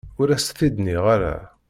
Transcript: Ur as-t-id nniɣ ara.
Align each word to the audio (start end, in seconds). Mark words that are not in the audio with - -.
Ur 0.21 0.27
as-t-id 0.29 0.75
nniɣ 0.79 1.05
ara. 1.15 1.35